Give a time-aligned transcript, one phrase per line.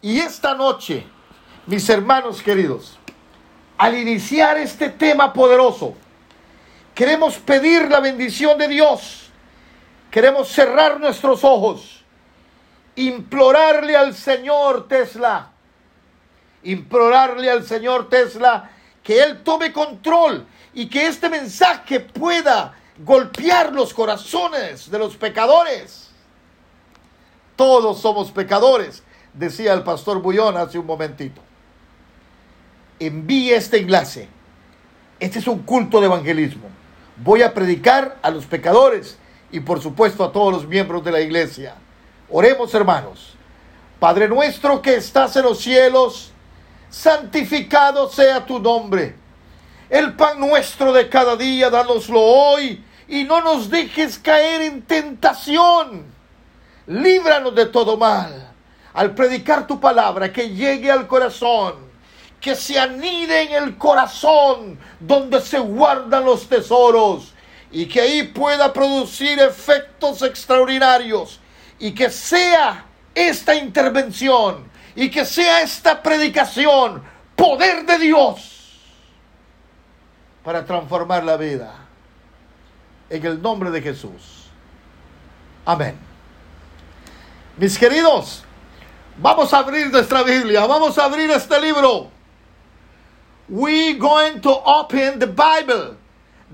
[0.00, 1.06] Y esta noche,
[1.66, 2.98] mis hermanos queridos,
[3.76, 5.94] al iniciar este tema poderoso,
[6.94, 9.30] queremos pedir la bendición de Dios.
[10.10, 12.04] Queremos cerrar nuestros ojos,
[12.96, 15.50] implorarle al Señor Tesla,
[16.62, 18.70] implorarle al Señor Tesla
[19.02, 26.10] que Él tome control y que este mensaje pueda golpear los corazones de los pecadores.
[27.56, 29.02] Todos somos pecadores,
[29.34, 31.40] decía el pastor Bullón hace un momentito.
[32.98, 34.28] Envíe este enlace.
[35.20, 36.68] Este es un culto de evangelismo.
[37.16, 39.18] Voy a predicar a los pecadores
[39.50, 41.74] y por supuesto a todos los miembros de la iglesia.
[42.30, 43.34] Oremos hermanos.
[43.98, 46.30] Padre nuestro que estás en los cielos,
[46.88, 49.16] santificado sea tu nombre.
[49.90, 56.04] El pan nuestro de cada día, danoslo hoy y no nos dejes caer en tentación.
[56.86, 58.52] Líbranos de todo mal.
[58.94, 61.74] Al predicar tu palabra, que llegue al corazón,
[62.40, 67.32] que se anide en el corazón donde se guardan los tesoros
[67.70, 71.40] y que ahí pueda producir efectos extraordinarios
[71.78, 77.02] y que sea esta intervención y que sea esta predicación
[77.36, 78.58] poder de Dios
[80.42, 81.74] para transformar la vida.
[83.10, 84.48] En el nombre de Jesús.
[85.64, 85.96] Amén.
[87.56, 88.44] Mis queridos,
[89.20, 92.10] vamos a abrir nuestra Biblia, vamos a abrir este libro.
[93.48, 95.96] We going to open the Bible,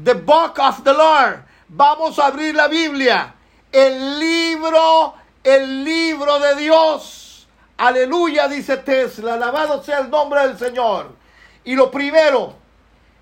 [0.03, 1.45] the book of the Lord.
[1.69, 3.35] Vamos a abrir la Biblia,
[3.73, 7.47] el libro, el libro de Dios.
[7.77, 9.35] Aleluya, dice Tesla.
[9.35, 11.17] Alabado sea el nombre del Señor.
[11.65, 12.55] Y lo primero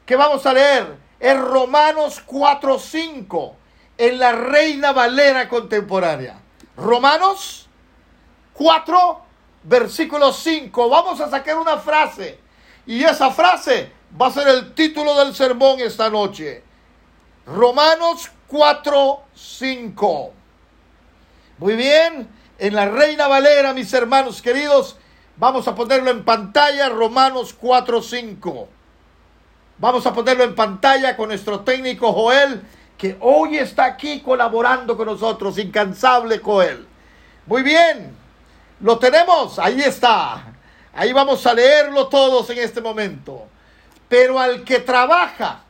[0.04, 3.54] que vamos a leer es Romanos 4.5
[3.96, 6.38] en la Reina Valera contemporánea.
[6.76, 7.68] Romanos
[8.52, 9.22] 4,
[9.64, 10.88] versículo 5.
[10.88, 12.38] Vamos a sacar una frase.
[12.86, 16.62] Y esa frase va a ser el título del sermón esta noche.
[17.46, 20.32] Romanos 4, 5.
[21.58, 22.28] Muy bien
[22.58, 24.96] en la Reina Valera, mis hermanos queridos.
[25.36, 28.66] Vamos a ponerlo en pantalla, Romanos 4.5.
[29.78, 32.62] Vamos a ponerlo en pantalla con nuestro técnico Joel,
[32.96, 36.86] que hoy está aquí colaborando con nosotros, incansable Joel.
[37.46, 38.14] Muy bien,
[38.82, 40.44] lo tenemos, ahí está.
[40.94, 43.46] Ahí vamos a leerlo todos en este momento.
[44.08, 45.62] Pero al que trabaja,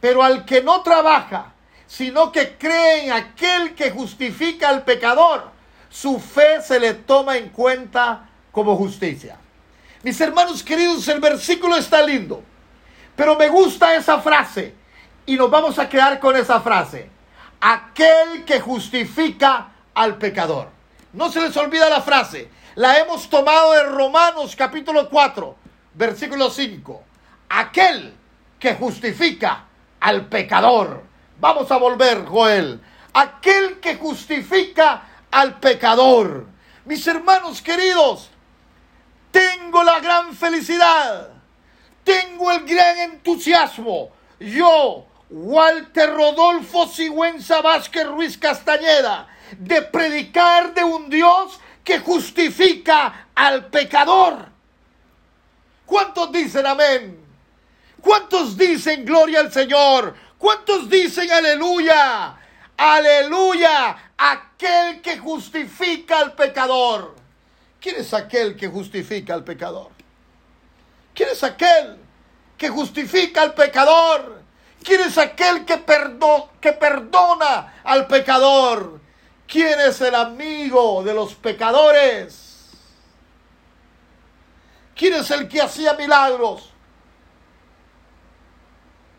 [0.00, 1.52] pero al que no trabaja,
[1.86, 5.50] sino que cree en aquel que justifica al pecador.
[5.90, 9.36] Su fe se le toma en cuenta como justicia.
[10.02, 12.42] Mis hermanos queridos, el versículo está lindo,
[13.16, 14.74] pero me gusta esa frase
[15.26, 17.10] y nos vamos a quedar con esa frase.
[17.60, 20.73] Aquel que justifica al pecador.
[21.14, 22.50] No se les olvida la frase.
[22.74, 25.56] La hemos tomado de Romanos capítulo 4,
[25.94, 27.02] versículo 5.
[27.50, 28.12] Aquel
[28.58, 29.64] que justifica
[30.00, 31.04] al pecador.
[31.38, 32.80] Vamos a volver, Joel.
[33.12, 36.46] Aquel que justifica al pecador.
[36.84, 38.30] Mis hermanos queridos,
[39.30, 41.28] tengo la gran felicidad,
[42.02, 44.10] tengo el gran entusiasmo.
[44.40, 49.28] Yo, Walter Rodolfo Sigüenza Vázquez Ruiz Castañeda,
[49.58, 54.46] de predicar de un Dios que justifica al pecador.
[55.86, 57.20] ¿Cuántos dicen amén?
[58.00, 60.14] ¿Cuántos dicen gloria al Señor?
[60.38, 62.36] ¿Cuántos dicen aleluya?
[62.76, 64.12] Aleluya.
[64.16, 67.14] Aquel que justifica al pecador.
[67.80, 69.90] ¿Quién es aquel que justifica al pecador?
[71.14, 71.98] ¿Quién es aquel
[72.56, 74.42] que justifica al pecador?
[74.82, 75.82] ¿Quién es aquel que,
[76.60, 79.00] que perdona al pecador?
[79.46, 82.70] ¿Quién es el amigo de los pecadores?
[84.94, 86.70] ¿Quién es el que hacía milagros?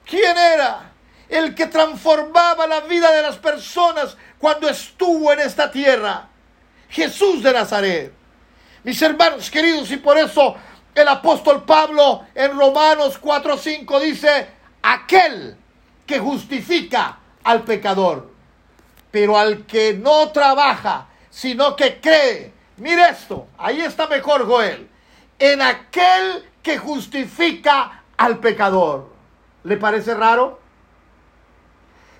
[0.06, 0.96] ¿Quién era?
[1.30, 6.28] el que transformaba la vida de las personas cuando estuvo en esta tierra.
[6.90, 8.14] Jesús de Nazaret.
[8.84, 10.55] Mis hermanos queridos, y por eso
[10.94, 14.47] el apóstol Pablo en Romanos 4:5 dice,
[14.82, 15.58] aquel
[16.05, 18.32] que justifica al pecador,
[19.16, 22.52] pero al que no trabaja, sino que cree.
[22.76, 24.90] Mire esto, ahí está mejor Joel,
[25.40, 29.09] en aquel que justifica al pecador.
[29.64, 30.59] ¿Le parece raro?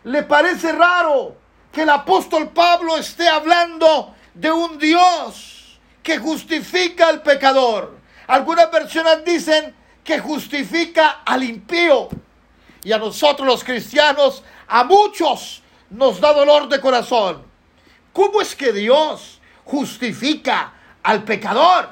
[0.06, 1.36] ¿Le parece raro
[1.70, 7.98] que el apóstol Pablo esté hablando de un Dios que justifica al pecador?
[8.28, 12.08] Algunas versiones dicen que justifica al impío.
[12.86, 15.62] Y a nosotros los cristianos, a muchos,
[15.96, 17.44] nos da dolor de corazón.
[18.14, 21.90] ¿Cómo es que Dios justifica al pecador.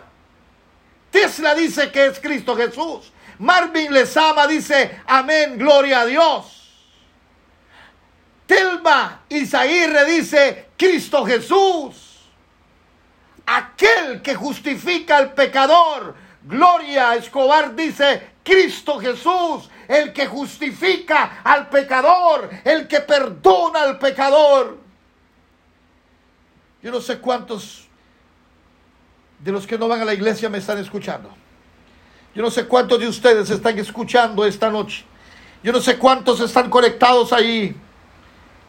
[1.12, 3.12] Tesla dice que es Cristo Jesús.
[3.40, 6.60] Marvin Lezama dice, amén, gloria a Dios.
[8.46, 12.30] Telma Isaíre dice, Cristo Jesús.
[13.46, 16.16] Aquel que justifica al pecador.
[16.44, 24.78] Gloria Escobar dice, Cristo Jesús, el que justifica al pecador, el que perdona al pecador.
[26.82, 27.88] Yo no sé cuántos
[29.40, 31.30] de los que no van a la iglesia me están escuchando.
[32.36, 35.06] Yo no sé cuántos de ustedes están escuchando esta noche.
[35.62, 37.76] Yo no sé cuántos están conectados ahí,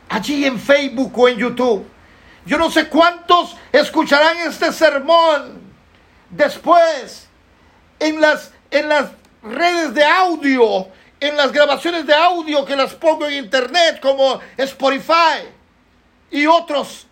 [0.08, 1.86] allí en Facebook o en YouTube.
[2.46, 5.60] Yo no sé cuántos escucharán este sermón
[6.30, 7.28] después
[7.98, 9.10] en las, en las
[9.42, 10.88] redes de audio,
[11.24, 15.48] en las grabaciones de audio que las pongo en internet como Spotify
[16.30, 17.06] y otros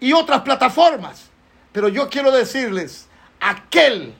[0.00, 1.30] y otras plataformas.
[1.70, 3.08] Pero yo quiero decirles,
[3.38, 4.12] aquel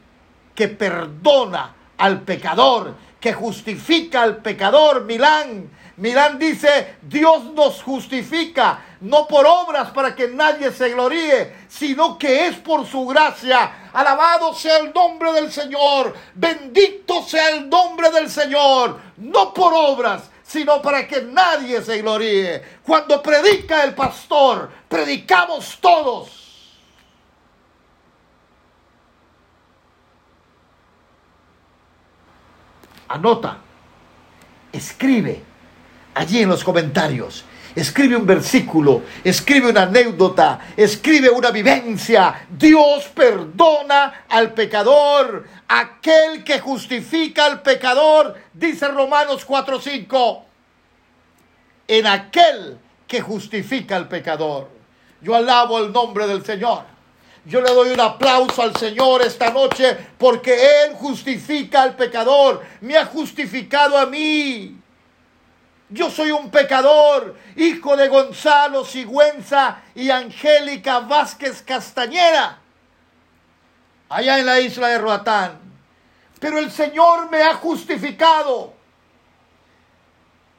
[0.54, 2.94] que perdona al pecador,
[3.26, 10.28] que justifica al pecador, Milán, Milán dice, Dios nos justifica, no por obras para que
[10.28, 13.88] nadie se gloríe, sino que es por su gracia.
[13.92, 20.30] Alabado sea el nombre del Señor, bendito sea el nombre del Señor, no por obras,
[20.44, 22.62] sino para que nadie se gloríe.
[22.84, 26.45] Cuando predica el pastor, predicamos todos.
[33.08, 33.58] Anota,
[34.72, 35.42] escribe
[36.14, 37.44] allí en los comentarios.
[37.74, 42.46] Escribe un versículo, escribe una anécdota, escribe una vivencia.
[42.48, 45.46] Dios perdona al pecador.
[45.68, 50.44] Aquel que justifica al pecador, dice Romanos 4:5.
[51.86, 54.70] En aquel que justifica al pecador.
[55.20, 56.95] Yo alabo el nombre del Señor.
[57.46, 62.60] Yo le doy un aplauso al Señor esta noche porque Él justifica al pecador.
[62.80, 64.76] Me ha justificado a mí.
[65.88, 72.58] Yo soy un pecador, hijo de Gonzalo Sigüenza y Angélica Vázquez Castañera,
[74.08, 75.60] allá en la isla de Roatán.
[76.40, 78.74] Pero el Señor me ha justificado.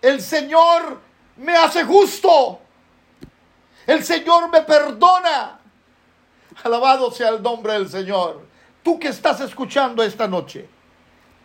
[0.01, 1.01] El Señor
[1.35, 2.61] me hace justo.
[3.85, 5.56] El Señor me perdona.
[6.63, 8.41] Alabado sea el nombre del Señor.
[8.83, 10.67] Tú que estás escuchando esta noche,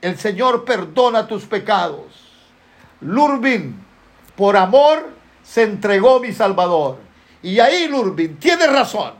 [0.00, 2.06] el Señor perdona tus pecados.
[3.00, 3.85] Lurbin,
[4.37, 5.11] por amor
[5.43, 6.99] se entregó mi Salvador.
[7.43, 9.14] Y ahí Lurbin tiene razón.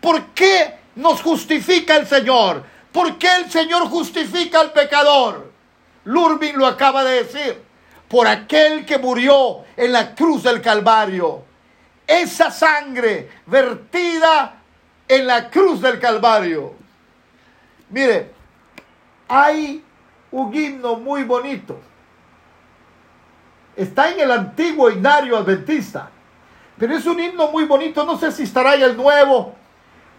[0.00, 2.64] ¿Por qué nos justifica el Señor?
[2.90, 5.52] ¿Por qué el Señor justifica al pecador?
[6.04, 7.62] Lurbin lo acaba de decir.
[8.08, 11.44] Por aquel que murió en la cruz del Calvario.
[12.06, 14.55] Esa sangre vertida
[15.08, 16.74] en la cruz del Calvario.
[17.90, 18.32] Mire,
[19.28, 19.84] hay
[20.30, 21.80] un himno muy bonito
[23.76, 26.08] Está en el antiguo himnario adventista.
[26.78, 28.04] Pero es un himno muy bonito.
[28.04, 29.54] No sé si estará ahí el nuevo.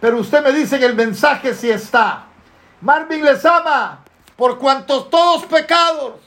[0.00, 2.26] Pero usted me dice en el mensaje si está.
[2.80, 4.04] Marvin les ama.
[4.36, 6.20] Por cuanto todos pecados.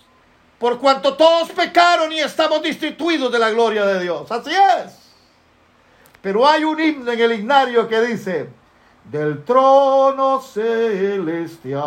[0.59, 4.29] Por cuanto todos pecaron y estamos destituidos de la gloria de Dios.
[4.29, 5.00] Así es.
[6.21, 8.47] Pero hay un himno en el himnario que dice.
[9.03, 11.81] Del trono celestial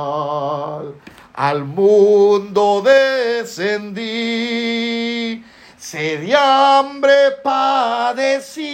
[1.34, 4.02] al mundo descendí,
[5.76, 8.64] sed y hambre padecí,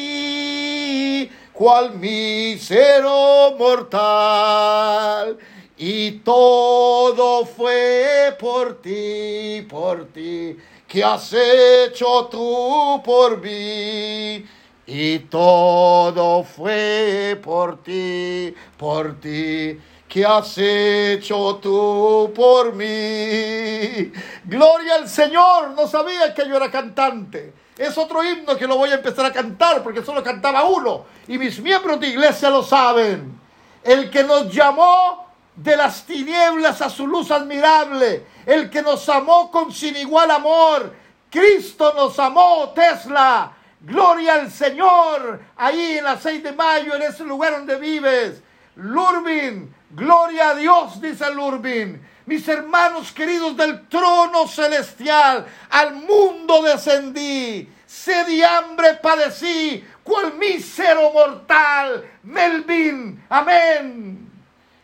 [1.52, 5.38] cual mísero mortal,
[5.76, 10.56] y todo fue por ti, por ti,
[10.87, 14.44] que has hecho tú por mí.
[14.92, 19.78] Y todo fue por ti, por ti
[20.09, 24.11] ¿Qué has hecho tú por mí?
[24.44, 25.70] Gloria al Señor.
[25.76, 27.52] No sabía que yo era cantante.
[27.78, 31.04] Es otro himno que lo voy a empezar a cantar porque solo cantaba uno.
[31.28, 33.38] Y mis miembros de iglesia lo saben.
[33.85, 38.26] El que nos llamó de las tinieblas a su luz admirable.
[38.44, 40.92] El que nos amó con sin igual amor.
[41.30, 43.52] Cristo nos amó, Tesla.
[43.80, 45.40] Gloria al Señor.
[45.56, 48.42] Ahí en la 6 de mayo, en ese lugar donde vives.
[48.76, 52.00] Lurbin, Gloria a Dios, dice Lurbin.
[52.26, 61.12] Mis hermanos queridos del trono celestial, al mundo descendí, sed y hambre padecí, cual mísero
[61.12, 64.30] mortal, Melvin, amén.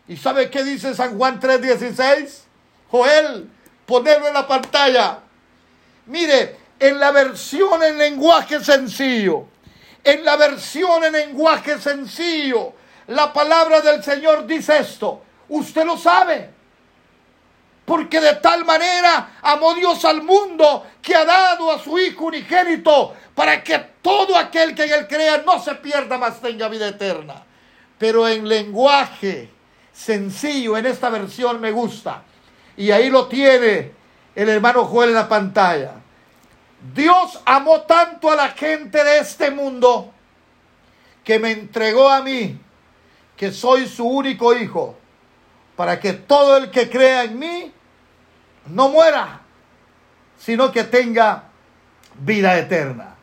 [0.08, 2.42] ¿Y sabe qué dice San Juan 3:16?
[2.90, 3.48] Joel,
[3.84, 5.20] ponerlo en la pantalla.
[6.06, 9.46] Mire, en la versión en lenguaje sencillo,
[10.04, 12.72] en la versión en lenguaje sencillo,
[13.08, 15.22] la palabra del Señor dice esto?
[15.48, 16.50] Usted lo sabe.
[17.84, 23.14] Porque de tal manera amó Dios al mundo que ha dado a su Hijo unigénito
[23.32, 27.44] para que todo aquel que en él crea no se pierda, más tenga vida eterna.
[27.96, 29.50] Pero en lenguaje
[29.92, 32.22] sencillo, en esta versión me gusta.
[32.76, 33.92] Y ahí lo tiene
[34.34, 35.92] el hermano Joel en la pantalla.
[36.80, 40.12] Dios amó tanto a la gente de este mundo
[41.24, 42.58] que me entregó a mí,
[43.36, 44.96] que soy su único hijo,
[45.74, 47.72] para que todo el que crea en mí
[48.66, 49.40] no muera,
[50.38, 51.44] sino que tenga
[52.14, 53.16] vida eterna.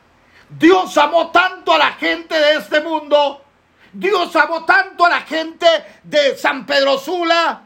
[0.50, 3.44] Dios amó tanto a la gente de este mundo,
[3.92, 5.68] Dios amó tanto a la gente
[6.04, 7.64] de San Pedro Sula,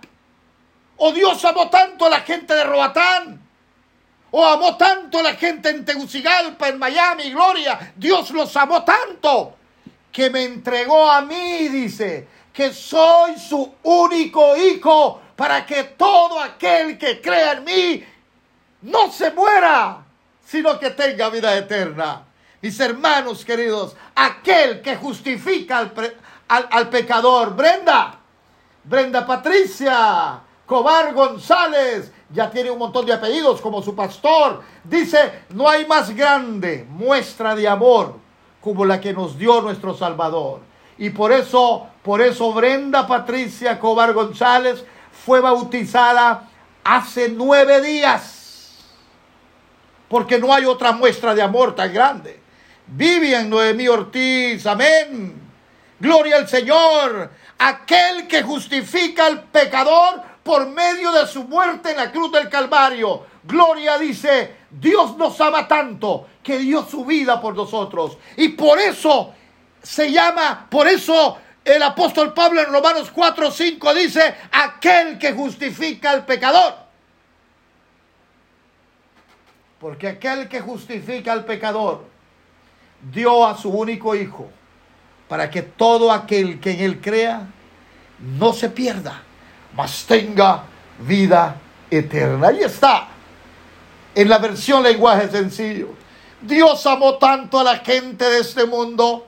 [0.97, 3.46] o Dios amó tanto a la gente de Roatán,
[4.31, 7.93] o amó tanto a la gente en Tegucigalpa, en Miami, Gloria.
[7.95, 9.55] Dios los amó tanto
[10.11, 16.97] que me entregó a mí, dice, que soy su único hijo, para que todo aquel
[16.97, 18.03] que crea en mí
[18.81, 20.03] no se muera,
[20.45, 22.23] sino que tenga vida eterna.
[22.61, 25.93] Mis hermanos queridos, aquel que justifica al,
[26.47, 28.19] al, pecador, Brenda,
[28.83, 34.61] Brenda Patricia, Cobar González, ya tiene un montón de apellidos como su pastor.
[34.83, 38.15] Dice, no hay más grande muestra de amor
[38.61, 40.61] como la que nos dio nuestro Salvador.
[40.97, 44.83] Y por eso, por eso Brenda Patricia Cobar González
[45.25, 46.49] fue bautizada
[46.83, 48.85] hace nueve días.
[50.09, 52.39] Porque no hay otra muestra de amor tan grande.
[52.87, 55.41] Vivian Noemí Ortiz, amén.
[55.99, 57.31] Gloria al Señor.
[57.59, 63.25] Aquel que justifica al pecador por medio de su muerte en la cruz del Calvario.
[63.43, 68.17] Gloria dice, Dios nos ama tanto que dio su vida por nosotros.
[68.37, 69.33] Y por eso
[69.83, 76.11] se llama, por eso el apóstol Pablo en Romanos 4, 5 dice, aquel que justifica
[76.11, 76.75] al pecador.
[79.81, 82.05] Porque aquel que justifica al pecador
[83.11, 84.49] dio a su único hijo
[85.27, 87.47] para que todo aquel que en él crea
[88.19, 89.23] no se pierda,
[89.77, 90.63] mas tenga
[90.97, 91.55] vida
[91.91, 92.47] eterna.
[92.47, 93.09] Ahí está,
[94.15, 95.89] en la versión lenguaje sencillo.
[96.41, 99.27] Dios amó tanto a la gente de este mundo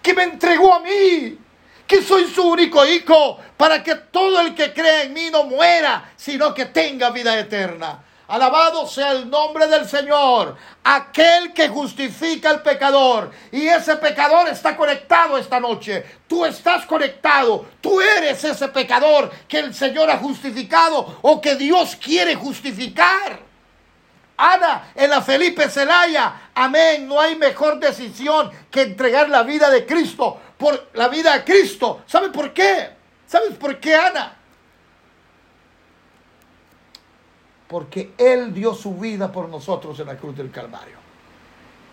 [0.00, 1.38] que me entregó a mí,
[1.86, 6.12] que soy su único hijo, para que todo el que crea en mí no muera,
[6.16, 8.02] sino que tenga vida eterna.
[8.26, 13.30] Alabado sea el nombre del Señor, aquel que justifica al pecador.
[13.52, 16.04] Y ese pecador está conectado esta noche.
[16.26, 17.66] Tú estás conectado.
[17.82, 23.40] Tú eres ese pecador que el Señor ha justificado o que Dios quiere justificar.
[24.36, 29.86] Ana, en la Felipe Zelaya, amén, no hay mejor decisión que entregar la vida de
[29.86, 32.02] Cristo por la vida a Cristo.
[32.06, 32.90] ¿Sabe por qué?
[33.26, 34.36] ¿Sabes por qué, Ana?
[37.74, 40.94] Porque Él dio su vida por nosotros en la cruz del Calvario.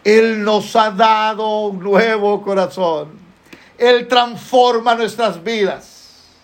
[0.03, 3.17] Él nos ha dado un nuevo corazón.
[3.79, 6.35] Él transforma nuestras vidas.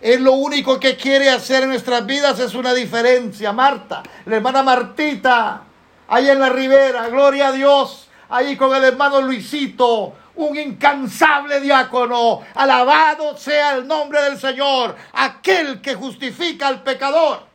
[0.00, 3.52] Él lo único que quiere hacer en nuestras vidas es una diferencia.
[3.52, 5.64] Marta, la hermana Martita,
[6.06, 12.42] ahí en la ribera, gloria a Dios, ahí con el hermano Luisito, un incansable diácono.
[12.54, 14.94] Alabado sea el nombre del Señor.
[15.14, 17.47] Aquel que justifica al pecador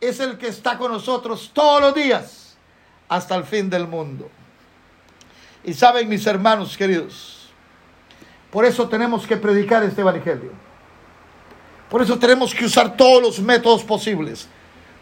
[0.00, 2.56] es el que está con nosotros todos los días
[3.08, 4.30] hasta el fin del mundo.
[5.64, 7.48] Y saben mis hermanos queridos,
[8.50, 10.52] por eso tenemos que predicar este Evangelio.
[11.90, 14.48] Por eso tenemos que usar todos los métodos posibles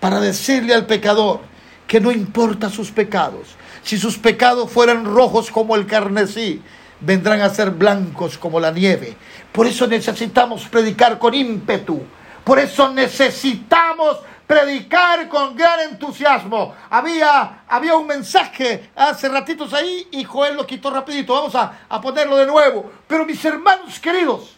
[0.01, 1.41] para decirle al pecador
[1.87, 3.57] que no importa sus pecados.
[3.83, 6.63] Si sus pecados fueran rojos como el carnesí,
[7.01, 9.17] vendrán a ser blancos como la nieve.
[9.53, 12.03] Por eso necesitamos predicar con ímpetu.
[12.45, 16.75] Por eso necesitamos predicar con gran entusiasmo.
[16.91, 21.35] Había, había un mensaje hace ratitos ahí y Joel lo quitó rapidito.
[21.35, 22.91] Vamos a, a ponerlo de nuevo.
[23.07, 24.57] Pero mis hermanos queridos,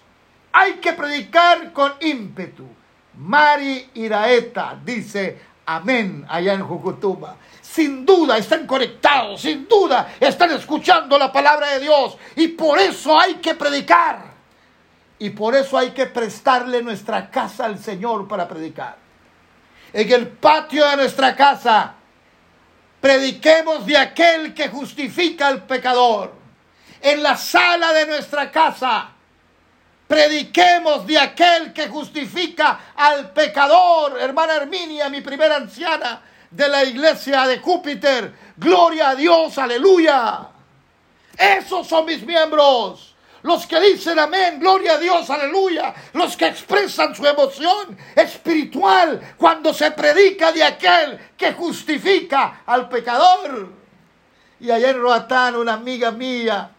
[0.53, 2.67] hay que predicar con ímpetu.
[3.15, 7.37] Mari Iraeta dice amén allá en Jucutuma.
[7.61, 13.19] Sin duda están conectados, sin duda están escuchando la palabra de Dios y por eso
[13.19, 14.29] hay que predicar.
[15.19, 19.08] Y por eso hay que prestarle nuestra casa al Señor para predicar.
[19.93, 21.95] En el patio de nuestra casa,
[23.01, 26.35] prediquemos de aquel que justifica al pecador.
[27.01, 29.13] En la sala de nuestra casa,
[30.09, 34.19] Prediquemos de aquel que justifica al pecador.
[34.19, 38.33] Hermana Herminia, mi primera anciana de la iglesia de Júpiter.
[38.57, 40.49] Gloria a Dios, aleluya.
[41.37, 43.08] Esos son mis miembros.
[43.43, 49.73] Los que dicen amén, gloria a Dios, aleluya, los que expresan su emoción espiritual cuando
[49.73, 53.73] se predica de aquel que justifica al pecador.
[54.61, 56.71] Y ayer en Roatán, una amiga mía,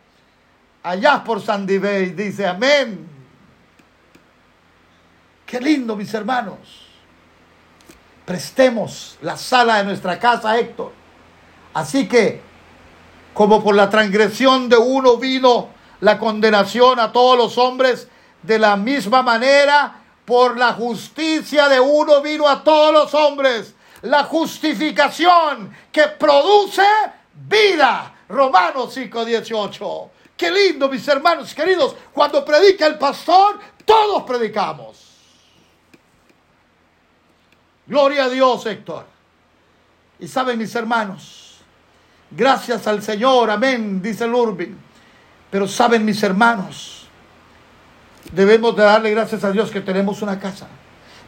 [0.84, 3.08] allá por Sandy Bay, dice amén.
[5.46, 6.58] Qué lindo, mis hermanos.
[8.26, 10.92] Prestemos la sala de nuestra casa, Héctor.
[11.74, 12.42] Así que,
[13.34, 18.08] como por la transgresión de uno vino la condenación a todos los hombres,
[18.42, 24.24] de la misma manera, por la justicia de uno vino a todos los hombres la
[24.24, 26.86] justificación que produce
[27.34, 28.14] vida.
[28.30, 30.12] Romanos 5:18.
[30.38, 34.98] Qué lindo, mis hermanos queridos, cuando predica el pastor, todos predicamos.
[37.88, 39.06] Gloria a Dios, Héctor.
[40.20, 41.58] Y saben, mis hermanos,
[42.30, 44.89] gracias al Señor, amén, dice Lurbin
[45.50, 47.08] pero saben mis hermanos,
[48.32, 50.68] debemos de darle gracias a Dios que tenemos una casa.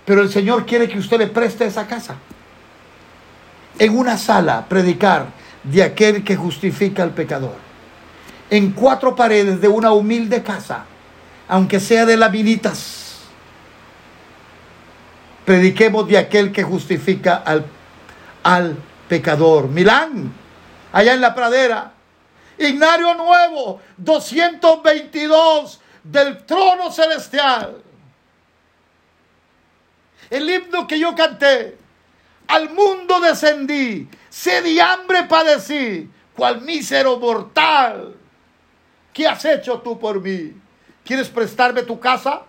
[0.06, 2.16] Pero el Señor quiere que usted le preste esa casa.
[3.80, 5.28] En una sala, predicar
[5.64, 7.56] de aquel que justifica al pecador.
[8.50, 10.86] En cuatro paredes de una humilde casa,
[11.48, 13.20] aunque sea de laminitas,
[15.46, 17.66] prediquemos de aquel que justifica al,
[18.44, 18.76] al
[19.08, 19.70] pecador.
[19.70, 20.34] Milán,
[20.92, 21.94] allá en la pradera,
[22.62, 27.82] Ignario Nuevo, 222 del trono celestial.
[30.30, 31.78] El himno que yo canté,
[32.48, 38.16] al mundo descendí, sed y hambre padecí, cual mísero mortal.
[39.12, 40.54] ¿Qué has hecho tú por mí?
[41.04, 42.44] ¿Quieres prestarme tu casa?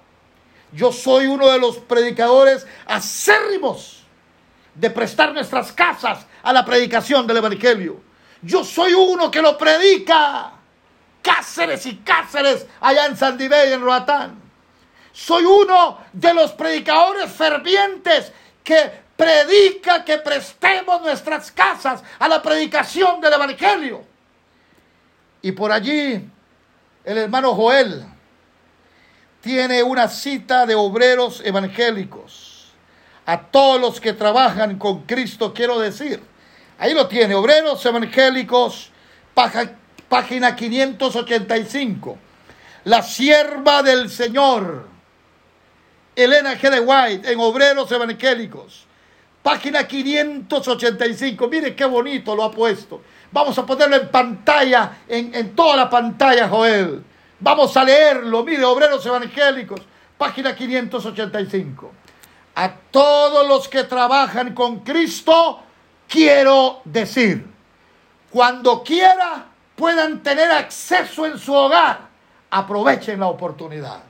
[0.73, 4.05] Yo soy uno de los predicadores acérrimos
[4.75, 8.12] de prestar nuestras casas a la predicación del Evangelio.
[8.43, 10.53] Yo soy uno que lo predica.
[11.23, 14.43] Cáceres y Cáceres allá en Sandibey, en Roatán.
[15.13, 18.33] Soy uno de los predicadores fervientes
[18.65, 24.05] que predica que prestemos nuestras casas a la predicación del Evangelio.
[25.43, 26.29] Y por allí
[27.05, 28.05] el hermano Joel
[29.41, 32.73] tiene una cita de obreros evangélicos.
[33.27, 36.32] A todos los que trabajan con Cristo quiero decir
[36.83, 38.91] Ahí lo tiene, Obreros Evangélicos,
[40.09, 42.19] página 585.
[42.87, 44.89] La sierva del Señor,
[46.17, 46.71] Elena G.
[46.71, 48.85] de White, en Obreros Evangélicos,
[49.45, 51.47] página 585.
[51.47, 53.01] Mire qué bonito lo ha puesto.
[53.31, 57.01] Vamos a ponerlo en pantalla, en, en toda la pantalla, Joel.
[57.39, 58.43] Vamos a leerlo.
[58.43, 59.83] Mire, Obreros Evangélicos,
[60.19, 61.93] página 585.
[62.57, 65.63] A todos los que trabajan con Cristo,
[66.13, 67.51] quiero decir,
[68.31, 72.01] cuando quiera puedan tener acceso en su hogar,
[72.51, 74.03] aprovechen la oportunidad.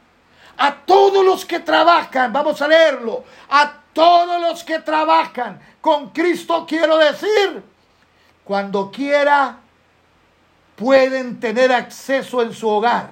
[0.58, 6.66] A todos los que trabajan, vamos a leerlo, a todos los que trabajan con Cristo
[6.66, 7.62] quiero decir,
[8.42, 9.58] cuando quiera
[10.74, 13.10] pueden tener acceso en su hogar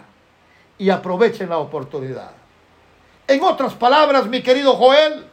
[0.78, 2.32] y aprovechen la oportunidad.
[3.28, 5.26] En otras palabras, mi querido Joel,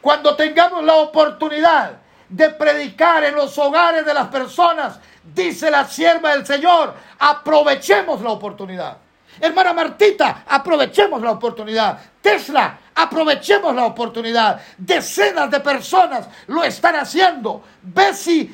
[0.00, 2.01] cuando tengamos la oportunidad
[2.32, 8.30] de predicar en los hogares de las personas, dice la sierva del Señor, aprovechemos la
[8.30, 8.96] oportunidad.
[9.38, 11.98] Hermana Martita, aprovechemos la oportunidad.
[12.20, 14.60] Tesla, aprovechemos la oportunidad.
[14.78, 17.62] Decenas de personas lo están haciendo.
[17.82, 18.50] Bessie,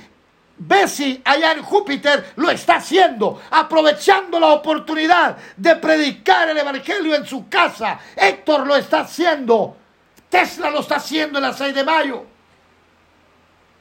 [0.56, 7.26] Bessie allá en Júpiter lo está haciendo, aprovechando la oportunidad de predicar el Evangelio en
[7.26, 7.98] su casa.
[8.16, 9.76] Héctor lo está haciendo.
[10.28, 12.37] Tesla lo está haciendo en la 6 de mayo.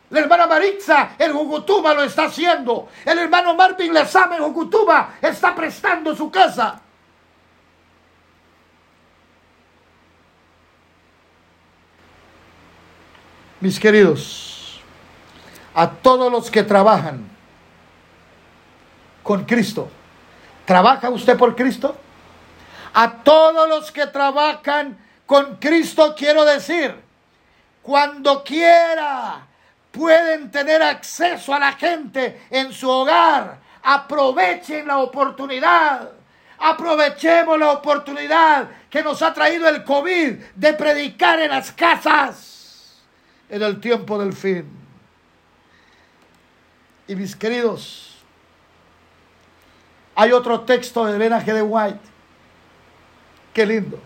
[0.09, 2.87] La hermana Maritza en Jucutuba lo está haciendo.
[3.03, 6.79] El hermano Marvin Lezama en Jucutuba está prestando su casa.
[13.59, 14.79] Mis queridos,
[15.73, 17.27] a todos los que trabajan
[19.23, 19.89] con Cristo,
[20.63, 21.97] ¿trabaja usted por Cristo?
[22.93, 26.95] A todos los que trabajan con Cristo quiero decir,
[27.81, 29.47] cuando quiera
[29.97, 33.59] pueden tener acceso a la gente en su hogar.
[33.81, 36.11] Aprovechen la oportunidad.
[36.59, 43.03] Aprovechemos la oportunidad que nos ha traído el COVID de predicar en las casas
[43.49, 44.69] en el tiempo del fin.
[47.07, 48.17] Y mis queridos,
[50.15, 51.99] hay otro texto de Elena de White.
[53.53, 53.99] Qué lindo.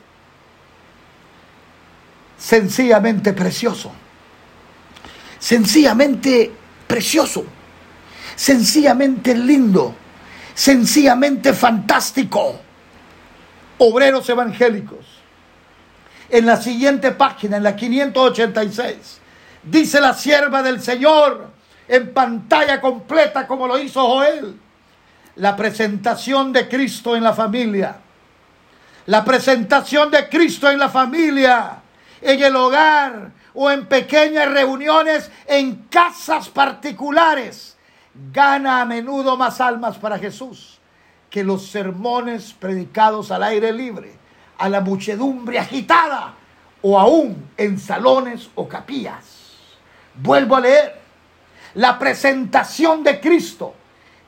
[2.37, 3.91] Sencillamente precioso
[5.41, 6.51] sencillamente
[6.87, 7.43] precioso,
[8.35, 9.93] sencillamente lindo,
[10.53, 12.61] sencillamente fantástico.
[13.79, 15.07] obreros evangélicos.
[16.29, 19.19] En la siguiente página, en la 586,
[19.63, 21.49] dice la sierva del Señor
[21.87, 24.55] en pantalla completa como lo hizo Joel.
[25.37, 27.95] La presentación de Cristo en la familia.
[29.07, 31.81] La presentación de Cristo en la familia,
[32.21, 37.77] en el hogar o en pequeñas reuniones en casas particulares
[38.31, 40.79] gana a menudo más almas para Jesús
[41.29, 44.13] que los sermones predicados al aire libre,
[44.57, 46.33] a la muchedumbre agitada
[46.81, 49.53] o aún en salones o capillas.
[50.15, 50.99] Vuelvo a leer,
[51.75, 53.73] la presentación de Cristo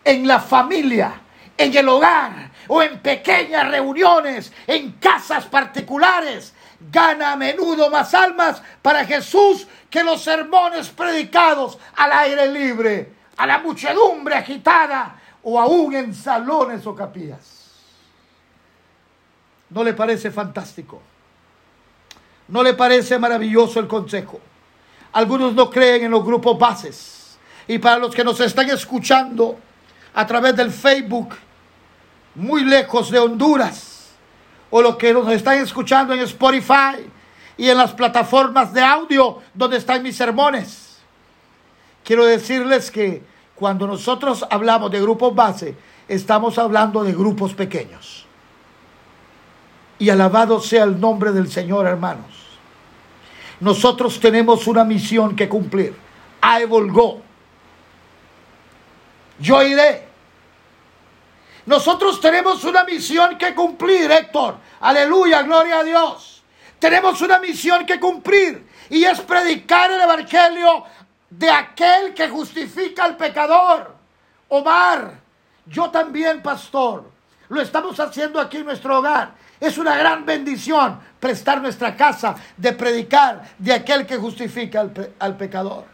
[0.04, 1.14] en la familia,
[1.58, 6.54] en el hogar o en pequeñas reuniones, en casas particulares,
[6.92, 13.48] gana a menudo más almas para Jesús que los sermones predicados al aire libre, a
[13.48, 17.72] la muchedumbre agitada o aún en salones o capillas.
[19.70, 21.02] ¿No le parece fantástico?
[22.48, 24.40] ¿No le parece maravilloso el consejo?
[25.14, 27.38] Algunos no creen en los grupos bases.
[27.68, 29.58] Y para los que nos están escuchando
[30.14, 31.36] a través del Facebook,
[32.36, 33.93] muy lejos de Honduras,
[34.76, 37.08] o los que nos están escuchando en Spotify
[37.56, 40.98] y en las plataformas de audio donde están mis sermones,
[42.04, 43.22] quiero decirles que
[43.54, 45.76] cuando nosotros hablamos de grupos base,
[46.08, 48.26] estamos hablando de grupos pequeños.
[50.00, 52.34] Y alabado sea el nombre del Señor, hermanos.
[53.60, 55.96] Nosotros tenemos una misión que cumplir.
[56.68, 57.22] Will go.
[59.38, 60.08] Yo iré.
[61.66, 64.58] Nosotros tenemos una misión que cumplir, Héctor.
[64.82, 66.44] Aleluya, gloria a Dios.
[66.80, 70.84] Tenemos una misión que cumplir y es predicar el Evangelio
[71.30, 73.96] de aquel que justifica al pecador.
[74.50, 75.14] Omar,
[75.66, 77.10] yo también, pastor,
[77.48, 79.32] lo estamos haciendo aquí en nuestro hogar.
[79.60, 84.86] Es una gran bendición prestar nuestra casa de predicar de aquel que justifica
[85.20, 85.86] al, pecador.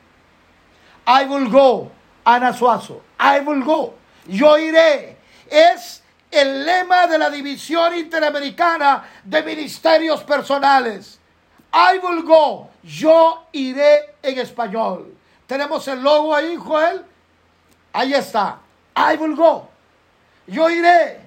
[1.05, 1.91] I will go,
[2.25, 3.03] Ana Suazo.
[3.19, 3.93] I will go.
[4.27, 5.18] Yo iré.
[5.50, 11.20] Es el lema de la División Interamericana de Ministerios Personales.
[11.74, 12.70] I will go.
[12.84, 15.16] Yo iré en español.
[15.48, 17.04] Tenemos el logo ahí, Joel.
[17.94, 18.60] Ahí está.
[18.96, 19.70] I will go.
[20.48, 21.22] Yo iré.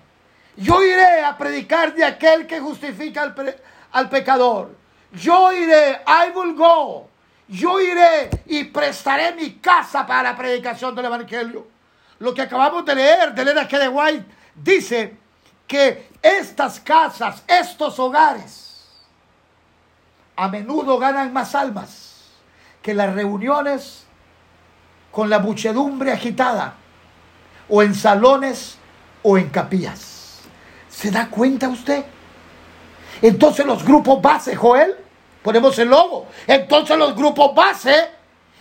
[0.57, 3.57] Yo iré a predicar de aquel que justifica al,
[3.93, 4.71] al pecador.
[5.13, 6.01] Yo iré.
[6.07, 7.09] I will go.
[7.49, 11.72] Yo iré y prestaré mi casa para la predicación del Evangelio.
[12.23, 13.81] Lo que acabamos de leer de Elena K.
[13.81, 15.17] de White dice
[15.67, 18.87] que estas casas, estos hogares,
[20.37, 22.29] a menudo ganan más almas
[22.81, 24.05] que las reuniones
[25.11, 26.75] con la muchedumbre agitada,
[27.69, 28.79] o en salones
[29.25, 30.43] o en capillas.
[30.89, 32.05] ¿Se da cuenta usted?
[33.21, 34.95] Entonces los grupos base, Joel,
[35.43, 36.29] ponemos el logo.
[36.47, 38.11] Entonces los grupos base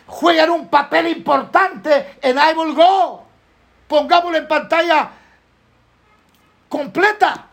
[0.08, 3.30] juegan un papel importante en I Will Go.
[3.91, 5.10] Pongámoslo en pantalla
[6.69, 7.47] completa.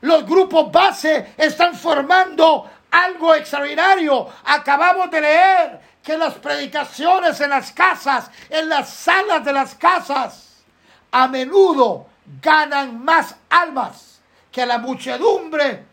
[0.00, 4.28] Los grupos base están formando algo extraordinario.
[4.44, 10.64] Acabamos de leer que las predicaciones en las casas, en las salas de las casas,
[11.12, 12.08] a menudo
[12.42, 15.84] ganan más almas que la muchedumbre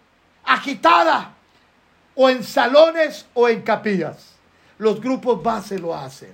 [0.46, 1.32] agitada
[2.16, 4.34] o en salones o en capillas.
[4.80, 6.34] Los grupos base lo hacen.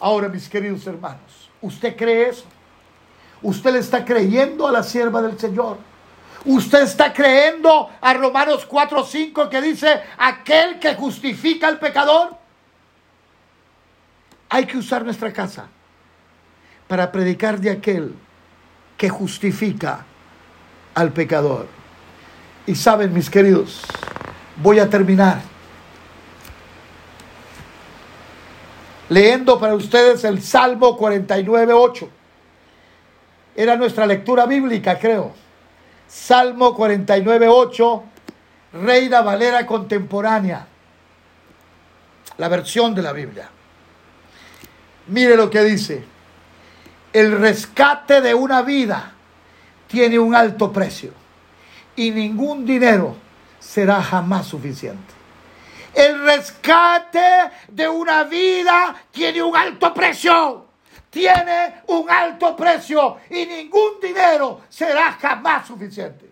[0.00, 2.44] Ahora, mis queridos hermanos, ¿usted cree eso?
[3.42, 5.78] ¿Usted le está creyendo a la sierva del Señor?
[6.44, 12.36] Usted está creyendo a Romanos 4:5 que dice, aquel que justifica al pecador.
[14.50, 15.66] Hay que usar nuestra casa
[16.86, 18.14] para predicar de aquel
[18.96, 20.04] que justifica
[20.94, 21.66] al pecador.
[22.66, 23.82] Y saben, mis queridos,
[24.56, 25.53] voy a terminar
[29.08, 32.08] leyendo para ustedes el Salmo 49.8.
[33.56, 35.32] Era nuestra lectura bíblica, creo.
[36.08, 38.02] Salmo 49.8,
[38.74, 40.66] Reina Valera contemporánea,
[42.36, 43.48] la versión de la Biblia.
[45.08, 46.04] Mire lo que dice.
[47.12, 49.12] El rescate de una vida
[49.86, 51.12] tiene un alto precio
[51.94, 53.14] y ningún dinero
[53.60, 55.13] será jamás suficiente.
[55.94, 60.66] El rescate de una vida tiene un alto precio.
[61.10, 66.30] Tiene un alto precio y ningún dinero será jamás suficiente.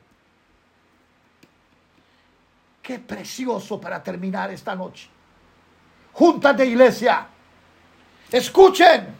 [2.82, 5.08] Qué precioso para terminar esta noche.
[6.12, 7.28] Juntas de iglesia
[8.32, 9.14] Escuchen,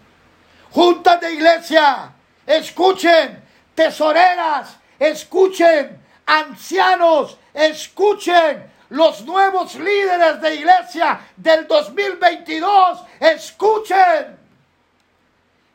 [0.71, 2.11] juntas de iglesia,
[2.47, 8.73] escuchen, tesoreras, escuchen, Ancianos, escuchen.
[8.93, 14.37] Los nuevos líderes de iglesia del 2022, escuchen.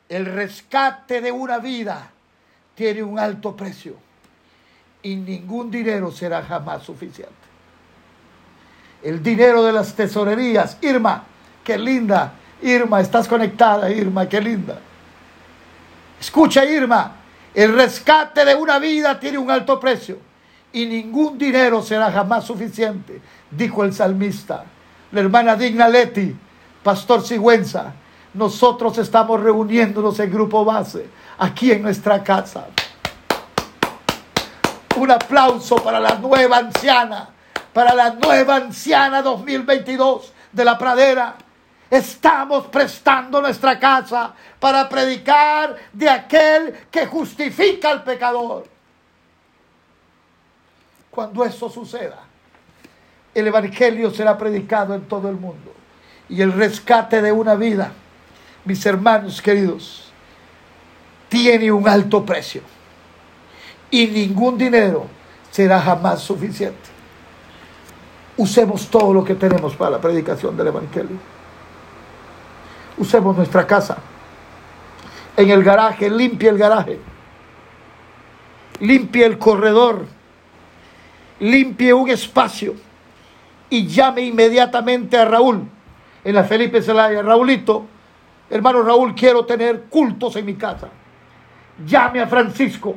[0.08, 2.12] El rescate de una vida
[2.76, 3.96] tiene un alto precio
[5.02, 7.34] y ningún dinero será jamás suficiente.
[9.02, 11.24] El dinero de las tesorerías, Irma,
[11.64, 14.78] qué linda, Irma, estás conectada, Irma, qué linda.
[16.20, 17.16] Escucha, Irma,
[17.52, 20.27] el rescate de una vida tiene un alto precio
[20.72, 24.64] y ningún dinero será jamás suficiente, dijo el salmista.
[25.12, 26.36] La hermana Digna Leti,
[26.82, 27.92] Pastor Sigüenza,
[28.34, 31.06] nosotros estamos reuniéndonos en grupo base
[31.38, 32.66] aquí en nuestra casa.
[34.96, 37.30] Un aplauso para la nueva anciana,
[37.72, 41.36] para la nueva anciana 2022 de la pradera.
[41.90, 48.77] Estamos prestando nuestra casa para predicar de aquel que justifica al pecador.
[51.10, 52.20] Cuando eso suceda,
[53.34, 55.72] el Evangelio será predicado en todo el mundo
[56.28, 57.92] y el rescate de una vida,
[58.64, 60.12] mis hermanos queridos,
[61.28, 62.62] tiene un alto precio
[63.90, 65.06] y ningún dinero
[65.50, 66.88] será jamás suficiente.
[68.36, 71.16] Usemos todo lo que tenemos para la predicación del Evangelio.
[72.96, 73.98] Usemos nuestra casa.
[75.36, 77.00] En el garaje, limpie el garaje.
[78.80, 80.06] Limpie el corredor.
[81.40, 82.74] Limpie un espacio.
[83.70, 85.68] Y llame inmediatamente a Raúl
[86.24, 87.22] en la Felipe Zelaya.
[87.22, 87.86] Raúlito,
[88.50, 90.88] hermano Raúl, quiero tener cultos en mi casa.
[91.86, 92.96] Llame a Francisco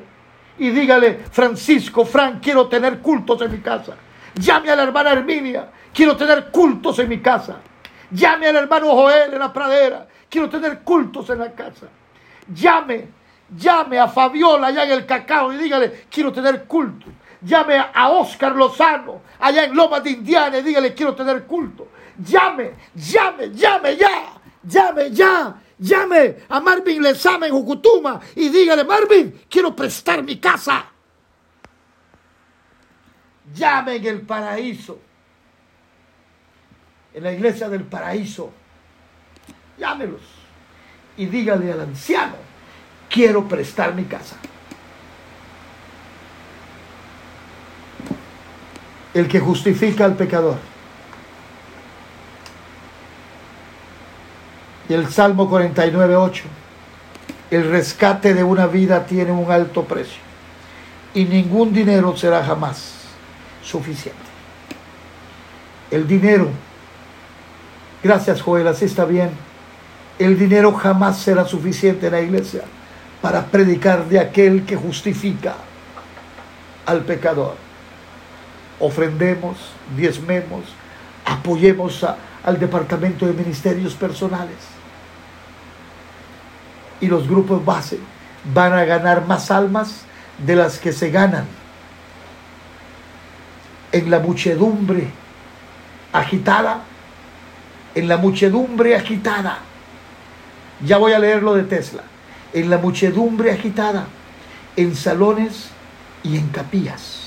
[0.57, 3.95] y dígale, Francisco, Fran, quiero tener cultos en mi casa.
[4.35, 7.57] Llame a la hermana Herminia, quiero tener cultos en mi casa.
[8.11, 11.87] Llame al hermano Joel en la pradera, quiero tener cultos en la casa.
[12.53, 13.07] Llame,
[13.57, 17.07] llame a Fabiola allá en el cacao y dígale, quiero tener culto.
[17.41, 21.87] Llame a Oscar Lozano allá en Loma de Indiana y dígale, quiero tener culto.
[22.17, 29.41] Llame, llame, llame ya, llame ya llame a Marvin Lezama en Jucutuma y dígale, Marvin,
[29.49, 30.85] quiero prestar mi casa.
[33.53, 34.99] Llame en el paraíso,
[37.13, 38.51] en la iglesia del paraíso.
[39.77, 40.21] Llámelos
[41.17, 42.35] y dígale al anciano,
[43.09, 44.37] quiero prestar mi casa.
[49.13, 50.57] El que justifica al pecador
[54.93, 56.43] el Salmo 49, 8.
[57.49, 60.21] El rescate de una vida tiene un alto precio
[61.13, 62.93] y ningún dinero será jamás
[63.63, 64.19] suficiente.
[65.89, 66.49] El dinero,
[68.01, 69.31] gracias Joel, así está bien,
[70.19, 72.61] el dinero jamás será suficiente en la iglesia
[73.21, 75.55] para predicar de aquel que justifica
[76.85, 77.55] al pecador.
[78.81, 79.57] Ofrendemos,
[79.95, 80.63] diezmemos,
[81.25, 82.05] apoyemos
[82.43, 84.57] al departamento de ministerios personales
[86.99, 87.99] y los grupos base
[88.53, 90.01] van a ganar más almas
[90.37, 91.45] de las que se ganan
[93.91, 95.09] en la muchedumbre
[96.13, 96.81] agitada,
[97.93, 99.59] en la muchedumbre agitada.
[100.83, 102.03] Ya voy a leer lo de Tesla.
[102.53, 104.07] En la muchedumbre agitada,
[104.75, 105.69] en salones
[106.23, 107.20] y en capillas.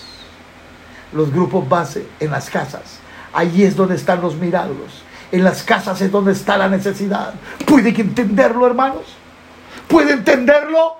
[1.14, 2.98] Los grupos base en las casas.
[3.32, 5.02] Allí es donde están los milagros.
[5.32, 7.34] En las casas es donde está la necesidad.
[7.66, 9.04] ¿Pueden entenderlo, hermanos?
[9.88, 10.96] ¿Puede entenderlo?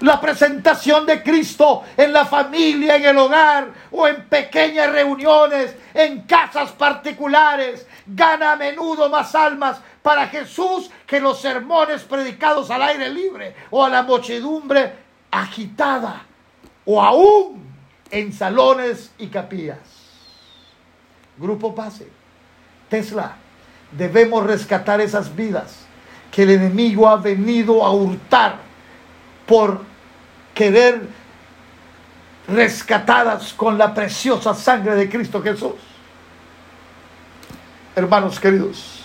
[0.00, 6.22] La presentación de Cristo en la familia, en el hogar o en pequeñas reuniones, en
[6.22, 13.08] casas particulares, gana a menudo más almas para Jesús que los sermones predicados al aire
[13.08, 14.92] libre o a la muchedumbre
[15.30, 16.22] agitada
[16.84, 17.65] o aún
[18.10, 19.78] en salones y capillas.
[21.38, 22.08] Grupo Pase,
[22.88, 23.36] Tesla,
[23.92, 25.86] debemos rescatar esas vidas
[26.30, 28.56] que el enemigo ha venido a hurtar
[29.46, 29.82] por
[30.54, 31.08] querer
[32.48, 35.74] rescatadas con la preciosa sangre de Cristo Jesús.
[37.94, 39.04] Hermanos queridos,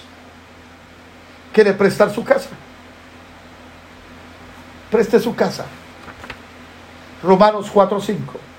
[1.53, 2.49] ¿quiere prestar su casa?
[4.89, 5.65] Preste su casa.
[7.23, 8.50] Romanos 4:5.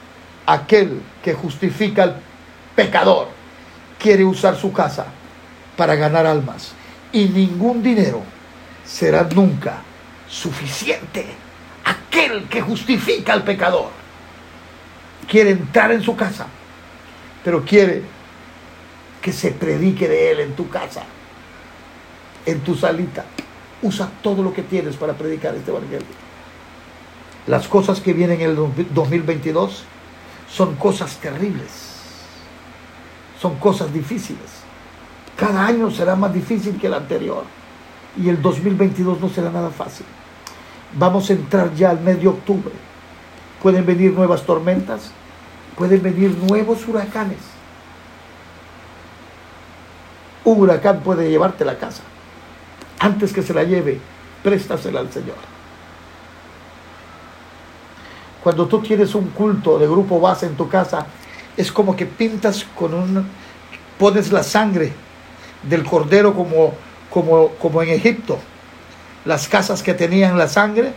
[0.47, 2.17] Aquel que justifica al
[2.75, 3.29] pecador
[3.99, 5.07] quiere usar su casa
[5.77, 6.73] para ganar almas
[7.13, 8.23] y ningún dinero
[8.85, 9.83] será nunca
[10.29, 11.27] suficiente.
[11.85, 13.91] Aquel que justifica al pecador
[15.29, 16.47] quiere entrar en su casa,
[17.45, 18.03] pero quiere
[19.21, 21.05] que se predique de él en tu casa,
[22.45, 23.25] en tu salita.
[23.83, 26.07] Usa todo lo que tienes para predicar este evangelio.
[27.47, 28.57] Las cosas que vienen en el
[28.95, 29.85] 2022
[30.55, 31.71] son cosas terribles.
[33.41, 34.63] Son cosas difíciles.
[35.37, 37.45] Cada año será más difícil que el anterior.
[38.17, 40.07] Y el 2022 no será nada fácil.
[40.99, 42.73] Vamos a entrar ya al mes de octubre.
[43.63, 45.11] Pueden venir nuevas tormentas.
[45.77, 47.39] Pueden venir nuevos huracanes.
[50.45, 52.03] Un huracán puede llevarte la casa.
[52.99, 53.99] Antes que se la lleve,
[54.43, 55.52] préstasela al Señor.
[58.43, 61.07] Cuando tú tienes un culto de grupo base en tu casa,
[61.57, 63.27] es como que pintas con un,
[63.99, 64.93] pones la sangre
[65.63, 66.75] del cordero como,
[67.11, 68.39] como, como en Egipto.
[69.25, 70.93] Las casas que tenían la sangre,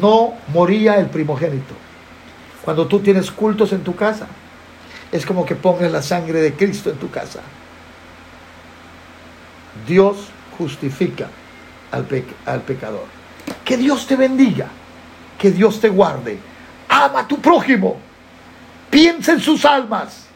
[0.00, 1.74] no moría el primogénito.
[2.64, 4.26] Cuando tú tienes cultos en tu casa,
[5.12, 7.40] es como que pongas la sangre de Cristo en tu casa.
[9.86, 10.16] Dios
[10.56, 11.28] justifica
[11.90, 12.06] al,
[12.46, 13.04] al pecador.
[13.64, 14.68] Que Dios te bendiga,
[15.38, 16.38] que Dios te guarde.
[16.88, 17.96] Ama a tu prójimo,
[18.90, 20.26] piensa en sus almas.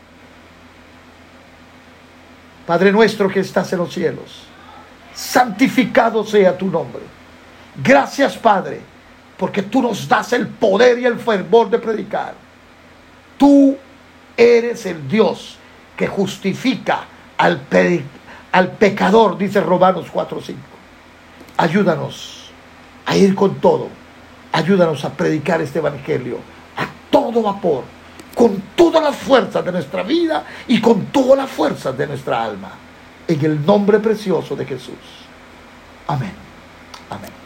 [2.66, 4.44] Padre nuestro que estás en los cielos,
[5.14, 7.02] santificado sea tu nombre.
[7.82, 8.80] Gracias Padre,
[9.36, 12.34] porque tú nos das el poder y el fervor de predicar.
[13.36, 13.76] Tú
[14.36, 15.56] eres el Dios
[15.96, 17.04] que justifica
[17.36, 17.62] al,
[18.52, 20.54] al pecador, dice Romanos 4:5.
[21.56, 22.50] Ayúdanos
[23.04, 24.01] a ir con todo.
[24.52, 26.38] Ayúdanos a predicar este evangelio
[26.76, 27.84] a todo vapor,
[28.34, 32.70] con todas las fuerzas de nuestra vida y con todas las fuerzas de nuestra alma.
[33.26, 34.94] En el nombre precioso de Jesús.
[36.06, 36.32] Amén.
[37.08, 37.41] Amén.